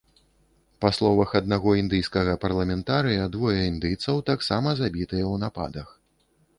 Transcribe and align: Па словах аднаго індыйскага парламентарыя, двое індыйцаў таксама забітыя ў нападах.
Па 0.85 0.89
словах 0.97 1.35
аднаго 1.39 1.75
індыйскага 1.81 2.33
парламентарыя, 2.47 3.29
двое 3.39 3.57
індыйцаў 3.71 4.15
таксама 4.35 4.69
забітыя 4.85 5.25
ў 5.33 5.35
нападах. 5.49 5.99